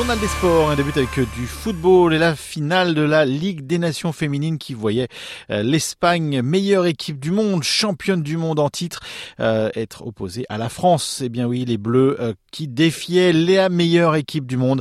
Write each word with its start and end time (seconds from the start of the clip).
Journal 0.00 0.18
des 0.18 0.28
sports, 0.28 0.70
un 0.70 0.76
début 0.76 0.92
avec 0.96 1.20
du 1.34 1.46
football 1.46 2.14
et 2.14 2.18
la 2.18 2.34
finale 2.34 2.94
de 2.94 3.02
la 3.02 3.26
Ligue 3.26 3.66
des 3.66 3.76
Nations 3.76 4.12
féminines 4.12 4.56
qui 4.56 4.72
voyait 4.72 5.08
euh, 5.50 5.62
l'Espagne, 5.62 6.40
meilleure 6.40 6.86
équipe 6.86 7.20
du 7.20 7.30
monde, 7.30 7.62
championne 7.62 8.22
du 8.22 8.38
monde 8.38 8.60
en 8.60 8.70
titre, 8.70 9.00
euh, 9.40 9.68
être 9.74 10.06
opposée 10.06 10.46
à 10.48 10.56
la 10.56 10.70
France. 10.70 11.20
Eh 11.22 11.28
bien 11.28 11.46
oui, 11.46 11.66
les 11.66 11.76
Bleus 11.76 12.16
euh, 12.18 12.32
qui 12.50 12.66
défiaient 12.66 13.34
la 13.34 13.68
meilleure 13.68 14.16
équipe 14.16 14.46
du 14.46 14.56
monde. 14.56 14.80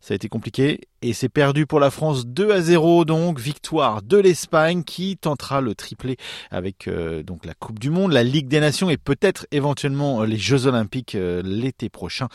Ça 0.00 0.14
a 0.14 0.16
été 0.16 0.30
compliqué 0.30 0.80
et 1.02 1.12
c'est 1.12 1.28
perdu 1.28 1.66
pour 1.66 1.78
la 1.78 1.90
France 1.90 2.26
2 2.26 2.50
à 2.50 2.62
0 2.62 3.04
donc 3.04 3.38
victoire 3.38 4.00
de 4.00 4.16
l'Espagne 4.16 4.84
qui 4.84 5.18
tentera 5.18 5.60
le 5.60 5.74
triplé 5.74 6.16
avec 6.50 6.88
donc 7.26 7.44
la 7.44 7.52
Coupe 7.52 7.78
du 7.78 7.90
monde, 7.90 8.12
la 8.12 8.22
Ligue 8.22 8.48
des 8.48 8.60
Nations 8.60 8.88
et 8.88 8.96
peut-être 8.96 9.46
éventuellement 9.50 10.22
les 10.22 10.38
Jeux 10.38 10.66
olympiques 10.66 11.14
l'été 11.14 11.90
prochain. 11.90 12.28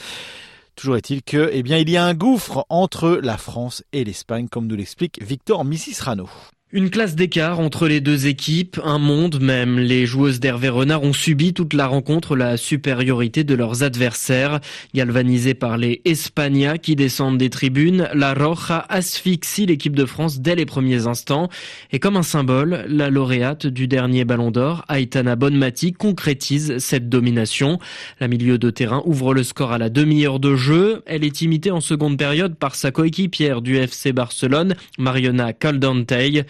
Toujours 0.76 0.98
est-il 0.98 1.22
que, 1.24 1.50
eh 1.52 1.64
bien, 1.64 1.78
il 1.78 1.90
y 1.90 1.98
a 1.98 2.04
un 2.06 2.14
gouffre 2.14 2.66
entre 2.70 3.20
la 3.22 3.38
France 3.38 3.84
et 3.92 4.04
l'Espagne, 4.04 4.48
comme 4.48 4.68
nous 4.68 4.76
l'explique 4.76 5.22
Victor 5.22 5.66
Missisrano. 5.66 6.30
Une 6.74 6.90
classe 6.90 7.16
d'écart 7.16 7.60
entre 7.60 7.86
les 7.90 8.00
deux 8.00 8.28
équipes, 8.28 8.80
un 8.86 8.98
monde 8.98 9.42
même. 9.42 9.78
Les 9.78 10.06
joueuses 10.06 10.40
d'Hervé 10.40 10.70
Renard 10.70 11.04
ont 11.04 11.12
subi 11.12 11.54
toute 11.54 11.74
la 11.74 11.86
rencontre 11.86 12.38
la 12.38 12.56
supériorité 12.56 13.44
de 13.44 13.56
leurs 13.56 13.84
adversaires. 13.84 14.62
Galvanisées 14.96 15.54
par 15.54 15.78
les 15.78 16.02
Espagnas 16.06 16.78
qui 16.78 16.96
descendent 16.96 17.38
des 17.38 17.50
tribunes, 17.50 18.08
la 18.14 18.34
Roja 18.34 18.86
asphyxie 18.88 19.66
l'équipe 19.66 19.98
de 19.98 20.06
France 20.06 20.40
dès 20.40 20.56
les 20.56 20.66
premiers 20.66 21.08
instants. 21.08 21.50
Et 21.92 22.00
comme 22.00 22.16
un 22.16 22.24
symbole, 22.24 22.86
la 22.88 23.10
lauréate 23.10 23.68
du 23.68 23.90
dernier 23.90 24.24
Ballon 24.24 24.50
d'Or, 24.50 24.86
Aitana 24.88 25.36
Bonmati, 25.36 25.92
concrétise 25.92 26.78
cette 26.78 27.10
domination. 27.10 27.80
La 28.22 28.30
milieu 28.30 28.58
de 28.58 28.70
terrain 28.70 29.04
ouvre 29.04 29.34
le 29.34 29.44
score 29.44 29.74
à 29.74 29.78
la 29.78 29.90
demi-heure 29.90 30.40
de 30.40 30.56
jeu. 30.56 31.04
Elle 31.06 31.26
est 31.26 31.42
imitée 31.42 31.72
en 31.72 31.82
seconde 31.82 32.18
période 32.18 32.56
par 32.56 32.76
sa 32.76 32.92
coéquipière 32.92 33.62
du 33.62 33.76
FC 33.76 34.14
Barcelone, 34.14 34.76
Mariona 34.98 35.52
Caldentey. 35.52 36.46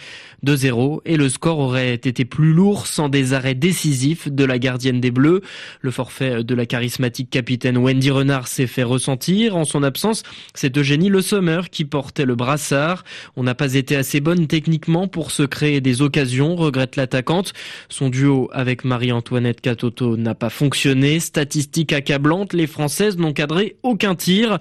2-0 0.45 1.01
et 1.05 1.17
le 1.17 1.29
score 1.29 1.59
aurait 1.59 1.93
été 1.93 2.25
plus 2.25 2.53
lourd 2.53 2.87
sans 2.87 3.09
des 3.09 3.33
arrêts 3.33 3.55
décisifs 3.55 4.27
de 4.29 4.43
la 4.43 4.59
gardienne 4.59 4.99
des 4.99 5.11
Bleus. 5.11 5.41
Le 5.81 5.91
forfait 5.91 6.43
de 6.43 6.55
la 6.55 6.65
charismatique 6.65 7.29
capitaine 7.29 7.77
Wendy 7.77 8.11
Renard 8.11 8.47
s'est 8.47 8.67
fait 8.67 8.83
ressentir. 8.83 9.55
En 9.55 9.65
son 9.65 9.83
absence, 9.83 10.23
c'est 10.53 10.77
Eugénie 10.77 11.09
Le 11.09 11.21
Sommer 11.21 11.61
qui 11.69 11.85
portait 11.85 12.25
le 12.25 12.35
brassard. 12.35 13.03
On 13.35 13.43
n'a 13.43 13.55
pas 13.55 13.75
été 13.75 13.95
assez 13.95 14.19
bonne 14.19 14.47
techniquement 14.47 15.07
pour 15.07 15.31
se 15.31 15.43
créer 15.43 15.81
des 15.81 16.01
occasions, 16.01 16.55
regrette 16.55 16.95
l'attaquante. 16.95 17.53
Son 17.89 18.09
duo 18.09 18.49
avec 18.53 18.83
Marie-Antoinette 18.83 19.61
Catoto 19.61 20.17
n'a 20.17 20.35
pas 20.35 20.49
fonctionné. 20.49 21.19
Statistique 21.19 21.93
accablante, 21.93 22.53
les 22.53 22.67
Françaises 22.67 23.17
n'ont 23.17 23.33
cadré 23.33 23.75
aucun 23.83 24.15
tir. 24.15 24.59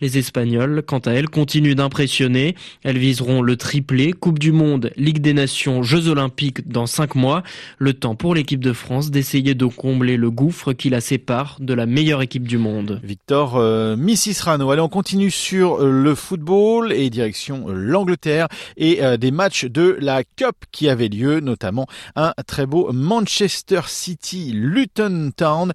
Les 0.00 0.18
Espagnols, 0.18 0.82
quant 0.86 0.98
à 0.98 1.12
elles, 1.12 1.28
continuent 1.28 1.74
d'impressionner. 1.74 2.54
Elles 2.82 2.98
viseront 2.98 3.42
le 3.42 3.56
triplé, 3.56 4.12
Coupe 4.12 4.38
du 4.38 4.52
Monde 4.52 4.89
Ligue 4.96 5.20
des 5.20 5.34
Nations, 5.34 5.82
Jeux 5.82 6.08
Olympiques 6.08 6.68
dans 6.68 6.86
cinq 6.86 7.14
mois. 7.14 7.42
Le 7.78 7.94
temps 7.94 8.14
pour 8.14 8.34
l'équipe 8.34 8.62
de 8.62 8.72
France 8.72 9.10
d'essayer 9.10 9.54
de 9.54 9.66
combler 9.66 10.16
le 10.16 10.30
gouffre 10.30 10.72
qui 10.72 10.90
la 10.90 11.00
sépare 11.00 11.56
de 11.60 11.74
la 11.74 11.86
meilleure 11.86 12.22
équipe 12.22 12.46
du 12.46 12.58
monde. 12.58 13.00
Victor 13.02 13.56
euh, 13.56 13.96
Missisrano. 13.96 14.70
Allez, 14.70 14.80
on 14.80 14.88
continue 14.88 15.30
sur 15.30 15.80
euh, 15.82 15.90
le 15.90 16.14
football 16.14 16.92
et 16.92 17.10
direction 17.10 17.68
euh, 17.68 17.72
l'Angleterre 17.74 18.48
et 18.76 19.02
euh, 19.02 19.16
des 19.16 19.30
matchs 19.30 19.64
de 19.64 19.96
la 20.00 20.24
Cup 20.24 20.56
qui 20.72 20.88
avaient 20.88 21.08
lieu, 21.08 21.40
notamment 21.40 21.86
un 22.16 22.32
très 22.46 22.66
beau 22.66 22.92
Manchester 22.92 23.80
City 23.86 24.52
Luton 24.54 25.32
Town. 25.36 25.72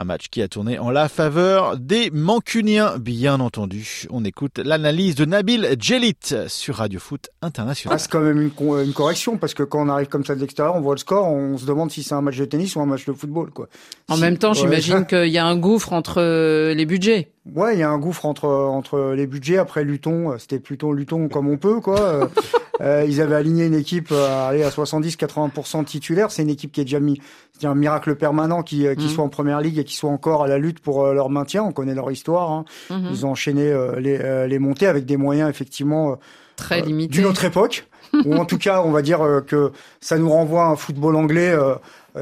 Un 0.00 0.04
match 0.04 0.28
qui 0.30 0.42
a 0.42 0.46
tourné 0.46 0.78
en 0.78 0.90
la 0.90 1.08
faveur 1.08 1.76
des 1.76 2.12
Mancuniens, 2.12 2.98
bien 2.98 3.40
entendu. 3.40 4.06
On 4.10 4.24
écoute 4.24 4.58
l'analyse 4.58 5.16
de 5.16 5.24
Nabil 5.24 5.74
Djelit 5.76 6.14
sur 6.46 6.76
Radio 6.76 7.00
Foot 7.00 7.30
International. 7.42 7.96
Ah, 7.96 7.98
c'est 7.98 8.08
quand 8.08 8.20
même 8.20 8.40
une, 8.40 8.52
une, 8.84 8.92
correction 8.92 9.38
parce 9.38 9.54
que 9.54 9.64
quand 9.64 9.84
on 9.84 9.88
arrive 9.88 10.06
comme 10.06 10.24
ça 10.24 10.36
de 10.36 10.40
l'extérieur, 10.40 10.76
on 10.76 10.80
voit 10.80 10.94
le 10.94 11.00
score, 11.00 11.26
on 11.26 11.58
se 11.58 11.66
demande 11.66 11.90
si 11.90 12.04
c'est 12.04 12.14
un 12.14 12.20
match 12.20 12.36
de 12.36 12.44
tennis 12.44 12.76
ou 12.76 12.80
un 12.80 12.86
match 12.86 13.06
de 13.06 13.12
football. 13.12 13.50
Quoi. 13.50 13.66
En 14.06 14.14
si, 14.14 14.20
même 14.20 14.38
temps, 14.38 14.52
j'imagine 14.52 15.04
qu'il 15.08 15.30
y 15.30 15.38
a 15.38 15.44
un 15.44 15.56
gouffre 15.56 15.92
entre 15.92 16.20
les 16.72 16.86
budgets. 16.86 17.32
Ouais, 17.52 17.74
il 17.74 17.80
y 17.80 17.82
a 17.82 17.90
un 17.90 17.98
gouffre 17.98 18.24
entre 18.24 18.46
entre 18.46 19.14
les 19.16 19.26
budgets. 19.26 19.58
Après 19.58 19.82
Luton, 19.82 20.38
c'était 20.38 20.60
plutôt 20.60 20.92
Luton 20.92 21.28
comme 21.28 21.48
on 21.48 21.56
peut, 21.56 21.80
quoi. 21.80 22.30
euh, 22.80 23.04
ils 23.06 23.20
avaient 23.20 23.36
aligné 23.36 23.66
une 23.66 23.74
équipe 23.74 24.12
à 24.12 24.48
aller 24.48 24.62
à 24.62 24.70
70-80% 24.70 25.84
titulaire. 25.84 26.30
C'est 26.30 26.42
une 26.42 26.50
équipe 26.50 26.72
qui 26.72 26.80
est 26.80 26.84
déjà 26.84 27.00
mis, 27.00 27.20
c'est 27.58 27.66
un 27.66 27.74
miracle 27.74 28.14
permanent 28.16 28.62
qui 28.62 28.86
qui 28.96 29.06
mmh. 29.06 29.08
soit 29.08 29.24
en 29.24 29.28
première 29.28 29.60
ligue 29.60 29.78
et 29.78 29.84
qui 29.84 29.96
soit 29.96 30.10
encore 30.10 30.44
à 30.44 30.48
la 30.48 30.58
lutte 30.58 30.80
pour 30.80 31.04
euh, 31.04 31.14
leur 31.14 31.30
maintien. 31.30 31.62
On 31.62 31.72
connaît 31.72 31.94
leur 31.94 32.10
histoire. 32.10 32.50
Hein. 32.50 32.64
Mmh. 32.90 33.08
Ils 33.10 33.26
ont 33.26 33.30
enchaîné 33.30 33.70
euh, 33.70 33.98
les 33.98 34.18
euh, 34.18 34.46
les 34.46 34.58
montées 34.58 34.86
avec 34.86 35.06
des 35.06 35.16
moyens 35.16 35.50
effectivement 35.50 36.18
très 36.58 36.82
limités 36.82 37.12
d'une 37.12 37.26
autre 37.26 37.44
époque. 37.44 37.86
ou 38.24 38.36
en 38.36 38.46
tout 38.46 38.56
cas, 38.56 38.80
on 38.82 38.90
va 38.90 39.02
dire 39.02 39.20
que 39.46 39.70
ça 40.00 40.16
nous 40.16 40.30
renvoie 40.30 40.64
à 40.64 40.68
un 40.68 40.76
football 40.76 41.14
anglais 41.14 41.54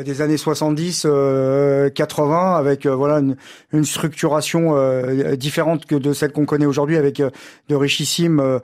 des 0.03 0.23
années 0.23 0.37
70, 0.37 1.07
euh, 1.07 1.91
80, 1.91 2.57
avec 2.57 2.87
euh, 2.87 2.95
voilà 2.95 3.19
une, 3.19 3.37
une 3.73 3.85
structuration 3.85 4.77
euh, 4.77 5.37
différente 5.37 5.87
que 5.87 5.95
de 5.95 6.13
celle 6.13 6.33
qu'on 6.33 6.45
connaît 6.45 6.67
aujourd'hui, 6.67 6.97
avec 6.97 7.23
de 7.23 7.75
richissimes 7.75 8.61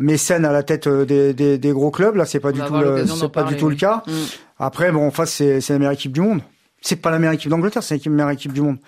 mécènes 0.00 0.44
à 0.44 0.52
la 0.52 0.62
tête 0.62 0.88
des, 0.88 1.34
des, 1.34 1.58
des, 1.58 1.72
gros 1.72 1.90
clubs. 1.90 2.14
Là, 2.14 2.24
c'est 2.24 2.40
pas, 2.40 2.52
du 2.52 2.60
tout, 2.60 2.74
c'est 3.06 3.32
pas 3.32 3.42
du 3.44 3.56
tout 3.56 3.68
le 3.68 3.76
cas. 3.76 4.02
Mm. 4.06 4.12
Après, 4.58 4.92
bon, 4.92 5.06
en 5.06 5.10
face, 5.10 5.32
c'est, 5.32 5.60
c'est 5.60 5.72
la 5.72 5.78
meilleure 5.80 5.94
équipe 5.94 6.12
du 6.12 6.20
monde. 6.20 6.40
C'est 6.80 6.96
pas 6.96 7.10
la 7.10 7.18
meilleure 7.18 7.34
équipe 7.34 7.50
d'Angleterre, 7.50 7.82
c'est 7.82 8.04
la 8.04 8.10
meilleure 8.12 8.30
équipe 8.30 8.52
du 8.52 8.60
monde. 8.60 8.78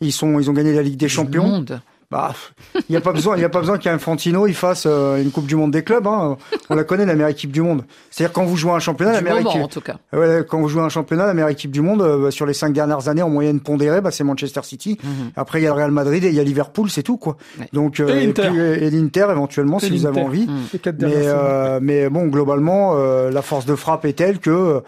Ils 0.00 0.12
sont, 0.12 0.38
ils 0.40 0.50
ont 0.50 0.52
gagné 0.52 0.74
la 0.74 0.82
Ligue 0.82 0.96
des 0.96 1.06
du 1.06 1.12
Champions. 1.12 1.46
Monde. 1.46 1.80
Bah, 2.10 2.32
il 2.74 2.82
n'y 2.90 2.96
a 2.96 3.00
pas 3.00 3.12
besoin, 3.12 3.36
il 3.36 3.40
y 3.42 3.44
a 3.44 3.48
pas 3.48 3.58
besoin 3.58 3.78
qu'Infantino 3.78 4.46
il 4.46 4.54
fasse 4.54 4.84
euh, 4.86 5.20
une 5.20 5.32
Coupe 5.32 5.46
du 5.46 5.56
Monde 5.56 5.72
des 5.72 5.82
clubs. 5.82 6.06
Hein. 6.06 6.36
On 6.70 6.74
la 6.76 6.84
connaît, 6.84 7.04
la 7.04 7.14
meilleure 7.14 7.30
équipe 7.30 7.50
du 7.50 7.62
monde. 7.62 7.82
C'est-à-dire 8.10 8.32
quand 8.32 8.44
vous 8.44 8.56
jouez 8.56 8.70
un 8.72 8.78
championnat, 8.78 9.10
du 9.12 9.16
la 9.16 9.22
meilleure 9.22 9.38
moment, 9.38 9.50
équipe. 9.50 9.64
en 9.64 9.68
tout 9.68 9.80
cas. 9.80 9.96
Ouais, 10.12 10.44
quand 10.48 10.60
vous 10.60 10.68
jouez 10.68 10.82
un 10.82 10.88
championnat, 10.88 11.26
la 11.26 11.34
meilleure 11.34 11.48
équipe 11.48 11.72
du 11.72 11.80
monde 11.80 12.02
euh, 12.02 12.30
sur 12.30 12.46
les 12.46 12.54
cinq 12.54 12.72
dernières 12.72 13.08
années 13.08 13.22
en 13.22 13.28
moyenne 13.30 13.58
pondérée, 13.60 14.00
bah, 14.00 14.12
c'est 14.12 14.22
Manchester 14.24 14.60
City. 14.62 14.98
Mhm. 15.02 15.30
Après 15.34 15.60
il 15.60 15.64
y 15.64 15.66
a 15.66 15.70
le 15.70 15.74
Real 15.76 15.90
Madrid 15.90 16.22
et 16.24 16.28
il 16.28 16.34
y 16.34 16.40
a 16.40 16.44
Liverpool, 16.44 16.90
c'est 16.90 17.02
tout 17.02 17.16
quoi. 17.16 17.36
Ouais. 17.58 17.68
Donc 17.72 17.98
euh, 17.98 18.08
Et 18.08 18.24
l'Inter. 18.26 18.50
et 18.80 18.90
l'Inter 18.90 19.26
éventuellement 19.30 19.78
Et 19.78 19.86
si 19.86 19.90
vous 19.90 20.06
avez 20.06 20.20
envie. 20.20 20.46
Mm. 20.46 20.60
Les 20.72 20.78
quatre 20.78 21.00
Mais, 21.02 21.12
euh, 21.14 21.80
mais 21.82 22.08
bon, 22.08 22.26
globalement, 22.28 22.92
euh, 22.96 23.30
la 23.30 23.42
force 23.42 23.66
de 23.66 23.74
frappe 23.74 24.04
est 24.04 24.12
telle 24.12 24.38
que, 24.38 24.50
euh, 24.50 24.80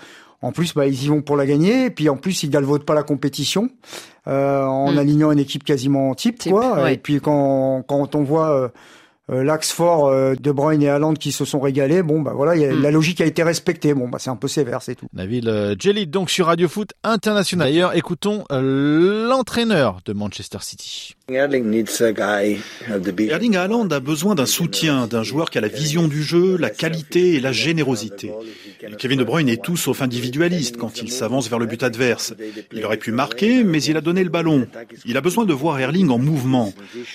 en 0.43 0.53
plus, 0.53 0.73
bah, 0.75 0.87
ils 0.87 1.05
y 1.05 1.09
vont 1.09 1.21
pour 1.23 1.37
la 1.37 1.47
gagner. 1.47 1.87
Et 1.87 1.91
puis, 1.91 2.09
en 2.09 2.17
plus, 2.17 2.43
ils 2.43 2.51
galvaudent 2.51 2.85
pas 2.85 2.95
la 2.95 3.03
compétition 3.03 3.71
euh, 4.27 4.63
en 4.65 4.93
Mm. 4.93 4.99
alignant 4.99 5.33
une 5.33 5.39
équipe 5.39 5.65
quasiment 5.65 6.15
type, 6.15 6.39
Type, 6.39 6.53
quoi. 6.53 6.83
ouais. 6.83 6.95
Et 6.95 6.97
puis, 6.99 7.21
quand, 7.21 7.83
quand 7.89 8.15
on 8.15 8.23
voit 8.23 8.51
euh, 8.51 8.69
l'axe 9.29 9.73
fort 9.73 10.07
euh, 10.09 10.35
de 10.41 10.51
Bruyne 10.53 10.83
et 10.83 10.89
Haaland 10.89 11.15
qui 11.15 11.33
se 11.33 11.45
sont 11.45 11.61
régalés, 11.61 12.03
bon, 12.03 12.21
bah 12.23 12.33
voilà, 12.35 12.57
il 12.57 12.63
y 12.63 12.65
a- 12.65 12.73
Mm. 12.73 12.83
la 12.83 12.91
logique 12.91 13.21
a 13.21 13.27
été 13.27 13.43
respectée. 13.43 13.93
Bon, 13.95 14.09
bah 14.09 14.19
c'est 14.21 14.31
un 14.31 14.37
peu 14.37 14.49
sévère, 14.49 14.83
c'est 14.83 14.95
tout. 14.95 15.07
Nabil 15.13 15.49
euh, 15.49 15.75
Djelit, 15.79 16.07
donc 16.07 16.31
sur 16.31 16.47
Radio 16.47 16.69
Foot 16.69 16.93
International. 17.05 17.69
D'ailleurs, 17.69 17.95
écoutons 17.97 18.45
euh, 18.53 19.29
l'entraîneur 19.29 19.99
de 20.05 20.13
Manchester 20.13 20.59
City. 20.63 21.15
Erling 21.31 21.85
Haaland 23.57 23.89
a 23.91 24.01
besoin 24.01 24.35
d'un 24.35 24.47
soutien, 24.47 25.07
d'un 25.07 25.23
joueur 25.23 25.51
qui 25.51 25.59
a 25.59 25.61
la 25.61 25.69
vision 25.69 26.09
du 26.09 26.23
jeu, 26.23 26.57
la 26.57 26.71
qualité 26.71 27.35
et 27.35 27.41
la 27.41 27.53
générosité. 27.53 28.33
Et 28.83 28.97
Kevin 28.97 29.19
De 29.19 29.25
Bruyne 29.25 29.49
est 29.49 29.63
tout 29.63 29.77
sauf 29.77 30.03
individualiste 30.03 30.77
quand 30.77 31.03
il 31.03 31.11
s'avance 31.13 31.49
vers 31.51 31.59
le 31.59 31.67
but 31.67 31.83
adverse. 31.83 32.35
Il 32.73 32.85
aurait 32.85 32.97
pu 32.97 33.13
marquer, 33.13 33.65
mais 33.65 33.83
il 33.83 33.97
a 33.97 34.01
donné 34.01 34.25
le 34.25 34.31
ballon. 34.31 34.67
Il 35.05 35.17
a 35.17 35.21
besoin 35.21 35.45
de 35.45 35.53
voir 35.53 35.79
Erling 35.79 36.09
en 36.11 36.19
mouvement. 36.19 36.73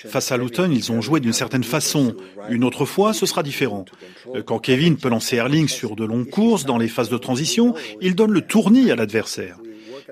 Face 0.08 0.30
à 0.32 0.36
Luton, 0.36 0.70
ils 0.70 0.92
ont 0.92 1.00
joué 1.00 1.20
d'une 1.20 1.32
certaine 1.32 1.64
façon. 1.64 2.03
Une 2.50 2.64
autre 2.64 2.84
fois, 2.84 3.12
ce 3.12 3.26
sera 3.26 3.42
différent. 3.42 3.84
Euh, 4.34 4.42
Quand 4.42 4.58
Kevin 4.58 4.96
peut 4.96 5.08
lancer 5.08 5.36
Erling 5.36 5.68
sur 5.68 5.96
de 5.96 6.04
longues 6.04 6.28
courses 6.28 6.64
dans 6.64 6.78
les 6.78 6.88
phases 6.88 7.08
de 7.08 7.18
transition, 7.18 7.74
il 8.00 8.14
donne 8.14 8.32
le 8.32 8.42
tournis 8.42 8.90
à 8.90 8.96
l'adversaire. 8.96 9.56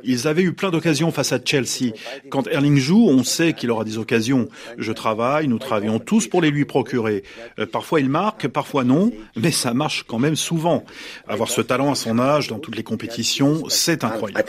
Ils 0.04 0.26
avaient 0.26 0.42
eu 0.42 0.52
plein 0.52 0.70
d'occasions 0.70 1.10
face 1.12 1.32
à 1.32 1.38
Chelsea. 1.44 1.92
Quand 2.30 2.48
Erling 2.48 2.76
joue, 2.76 3.06
on 3.08 3.24
sait 3.24 3.52
qu'il 3.52 3.70
aura 3.70 3.84
des 3.84 3.98
occasions. 3.98 4.48
Je 4.78 4.92
travaille, 4.92 5.48
nous 5.48 5.58
travaillons 5.58 5.98
tous 5.98 6.26
pour 6.26 6.42
les 6.42 6.50
lui 6.50 6.64
procurer. 6.64 7.22
Euh, 7.58 7.66
parfois 7.66 8.00
il 8.00 8.08
marque, 8.08 8.48
parfois 8.48 8.84
non, 8.84 9.12
mais 9.36 9.50
ça 9.50 9.74
marche 9.74 10.04
quand 10.06 10.18
même 10.18 10.36
souvent. 10.36 10.84
Avoir 11.28 11.48
ce 11.50 11.60
talent 11.60 11.92
à 11.92 11.94
son 11.94 12.18
âge 12.18 12.48
dans 12.48 12.58
toutes 12.58 12.76
les 12.76 12.82
compétitions, 12.82 13.62
c'est 13.68 14.04
incroyable. 14.04 14.44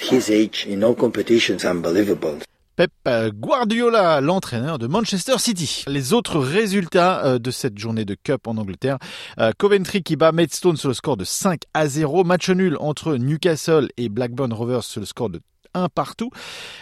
Pep 2.75 2.91
Guardiola, 3.33 4.19
l'entraîneur 4.19 4.79
de 4.79 4.87
Manchester 4.87 5.37
City. 5.37 5.83
Les 5.87 6.11
autres 6.11 6.39
résultats 6.39 7.23
euh, 7.23 7.37
de 7.37 7.51
cette 7.51 7.77
journée 7.77 8.03
de 8.03 8.15
Cup 8.15 8.47
en 8.47 8.57
Angleterre. 8.57 8.97
Euh, 9.39 9.51
Coventry 9.57 10.01
qui 10.01 10.15
bat 10.15 10.31
Maidstone 10.31 10.75
sur 10.75 10.87
le 10.87 10.95
score 10.95 11.15
de 11.15 11.23
5 11.23 11.61
à 11.75 11.87
0. 11.87 12.23
Match 12.23 12.49
nul 12.49 12.77
entre 12.79 13.15
Newcastle 13.17 13.89
et 13.97 14.09
Blackburn 14.09 14.51
Rovers 14.51 14.83
sur 14.83 15.01
le 15.01 15.05
score 15.05 15.29
de 15.29 15.39
un 15.73 15.89
partout. 15.89 16.29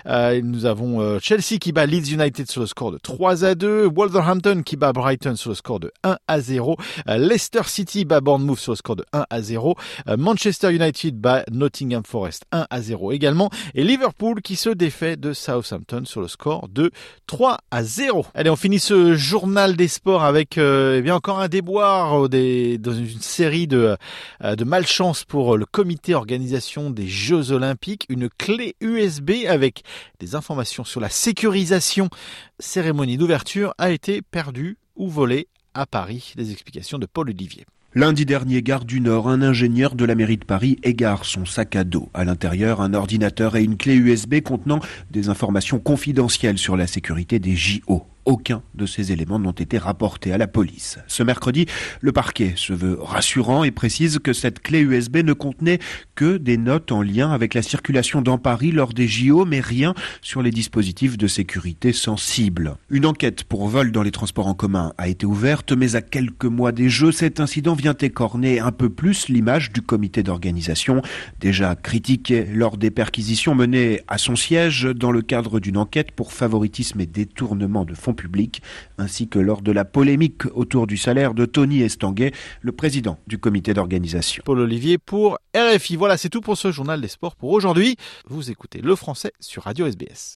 Euh, 0.06 0.42
nous 0.44 0.66
avons 0.66 1.02
euh, 1.02 1.20
Chelsea 1.22 1.58
qui 1.60 1.72
bat 1.72 1.86
Leeds 1.86 2.12
United 2.14 2.50
sur 2.50 2.62
le 2.62 2.68
score 2.68 2.92
de 2.92 2.98
3 2.98 3.46
à 3.46 3.56
2, 3.56 3.88
Wolverhampton 3.88 4.64
qui 4.64 4.76
bat 4.76 4.94
Brighton 4.94 5.36
sur 5.36 5.50
le 5.52 5.56
score 5.56 5.80
de 5.80 5.92
1 6.04 6.18
à 6.28 6.40
0, 6.40 6.78
euh, 7.08 7.18
Leicester 7.18 7.62
City 7.66 8.06
bat 8.06 8.22
Bournemouth 8.22 8.60
sur 8.60 8.74
le 8.74 8.78
score 8.78 8.96
de 8.96 9.06
1 9.14 9.26
à 9.30 9.42
0, 9.42 9.76
Manchester 10.18 10.74
United 10.74 11.16
bat 11.16 11.44
Nottingham 11.52 12.04
Forest 12.06 12.46
1 12.52 12.68
à 12.70 12.82
0 12.82 13.12
également, 13.12 13.50
et 13.76 13.84
Liverpool 13.84 14.42
qui 14.42 14.56
se 14.56 14.70
défait 14.70 15.16
de 15.16 15.34
Southampton 15.34 16.04
sur 16.06 16.22
le 16.22 16.28
score 16.28 16.68
de 16.68 16.92
3 17.28 17.58
à 17.72 17.84
0. 17.84 18.26
Allez, 18.34 18.50
on 18.50 18.56
finit 18.56 18.80
ce 18.80 19.16
journal 19.16 19.76
des 19.76 19.88
sports 19.88 20.24
avec 20.24 20.58
eh 20.58 21.02
bien 21.02 21.16
encore 21.16 21.40
un 21.40 21.48
déboire 21.48 22.30
des, 22.30 22.78
dans 22.78 22.94
une 22.94 23.22
série 23.22 23.68
de, 23.68 23.98
de 24.44 24.64
malchance 24.64 25.24
pour 25.24 25.58
le 25.58 25.66
comité 25.66 26.16
organisation 26.16 26.90
des 26.90 27.08
Jeux 27.08 27.52
Olympiques, 27.52 28.06
une 28.10 28.30
clé 28.30 28.76
USB 28.81 29.45
avec 29.48 29.83
des 30.19 30.36
informations 30.36 30.83
sur 30.83 31.00
la 31.00 31.10
sécurisation. 31.10 32.10
Cérémonie 32.60 33.18
d'ouverture 33.18 33.74
a 33.78 33.92
été 33.92 34.22
perdue 34.22 34.78
ou 34.95 35.07
volée 35.10 35.48
à 35.74 35.86
Paris. 35.86 36.33
Des 36.36 36.51
explications 36.51 36.98
de 36.98 37.06
Paul 37.06 37.30
Olivier. 37.30 37.66
Lundi 37.94 38.25
dernier, 38.25 38.62
gare 38.62 38.86
du 38.86 39.01
Nord, 39.01 39.28
un 39.28 39.42
ingénieur 39.42 39.95
de 39.95 40.06
la 40.06 40.16
mairie 40.16 40.38
de 40.38 40.45
Paris 40.45 40.80
égare 40.81 41.25
son 41.25 41.45
sac 41.45 41.75
à 41.75 41.83
dos. 41.83 42.07
À 42.13 42.24
l'intérieur, 42.24 42.80
un 42.80 42.94
ordinateur 42.94 43.57
et 43.57 43.63
une 43.63 43.75
clé 43.75 43.95
USB 43.95 44.39
contenant 44.39 44.80
des 45.10 45.27
informations 45.27 45.77
confidentielles 45.77 46.57
sur 46.57 46.77
la 46.77 46.88
sécurité 46.88 47.39
des 47.39 47.57
JO. 47.57 48.06
Aucun 48.26 48.62
de 48.76 48.86
ces 48.86 49.12
éléments 49.12 49.40
n'ont 49.40 49.52
été 49.52 49.80
rapportés 49.80 50.32
à 50.32 50.38
la 50.38 50.48
police. 50.48 51.00
Ce 51.08 51.24
mercredi, 51.24 51.66
le 52.02 52.12
parquet 52.12 52.54
se 52.56 52.72
veut 52.72 53.00
rassurant 53.02 53.64
et 53.64 53.72
précise 53.72 54.20
que 54.20 54.32
cette 54.32 54.60
clé 54.60 54.82
USB 54.82 55.18
ne 55.18 55.34
contenait 55.34 55.80
que 56.14 56.38
des 56.38 56.58
notes 56.58 56.92
en 56.92 57.02
lien 57.02 57.32
avec 57.32 57.56
la 57.56 57.64
circulation 57.64 58.22
dans 58.22 58.38
Paris 58.38 58.72
lors 58.72 58.94
des 58.94 59.08
JO, 59.08 59.46
mais 59.46 59.60
rien 59.60 59.96
sur 60.22 60.44
les 60.44 60.52
dispositifs 60.52 61.18
de 61.18 61.28
sécurité 61.28 61.94
sensibles. 61.94 62.76
Une 62.92 63.08
enquête 63.08 63.44
pour 63.44 63.68
vol 63.68 63.92
dans 63.92 64.04
les 64.04 64.12
transports 64.12 64.48
en 64.48 64.54
commun 64.54 64.94
a 65.00 65.08
été 65.08 65.26
ouverte, 65.26 65.72
mais 65.72 65.96
à 65.96 66.02
quelques 66.02 66.46
mois 66.46 66.72
des 66.72 66.90
Jeux, 66.90 67.12
cet 67.12 67.40
incident 67.40 67.74
vient 67.74 67.96
écorner 68.00 68.60
un 68.60 68.72
peu 68.72 68.90
plus 68.90 69.30
l'image 69.30 69.72
du 69.72 69.82
comité 69.82 70.22
d'organisation, 70.22 71.02
déjà 71.40 71.76
critiqué 71.76 72.46
lors 72.46 72.78
des 72.78 72.92
perquisitions 72.92 73.56
menées 73.56 74.02
à 74.08 74.20
son 74.20 74.36
siège 74.36 74.84
dans 74.84 75.12
le 75.12 75.24
cadre 75.24 75.60
d'une 75.60 75.78
enquête 75.78 76.12
pour 76.12 76.34
favoritisme 76.34 77.02
et 77.02 77.08
détournement 77.08 77.84
de 77.84 77.96
fonds 77.96 78.11
public, 78.13 78.62
ainsi 78.98 79.28
que 79.28 79.40
lors 79.40 79.62
de 79.62 79.72
la 79.72 79.86
polémique 79.86 80.46
autour 80.54 80.88
du 80.88 80.98
salaire 80.98 81.34
de 81.34 81.46
Tony 81.46 81.81
Estanguet, 81.81 82.31
le 82.62 82.72
président 82.72 83.18
du 83.28 83.38
comité 83.38 83.74
d'organisation. 83.74 84.44
Paul 84.46 84.60
Olivier 84.60 84.98
pour 84.98 85.38
RFI. 85.56 85.96
Voilà, 85.96 86.18
c'est 86.18 86.30
tout 86.30 86.42
pour 86.42 86.58
ce 86.58 86.72
journal 86.72 87.02
des 87.02 87.08
sports 87.08 87.36
pour 87.36 87.52
aujourd'hui. 87.52 87.96
Vous 88.28 88.52
écoutez 88.52 88.81
le 88.81 88.96
français 88.96 89.31
sur 89.40 89.63
Radio 89.63 89.88
SBS. 89.88 90.38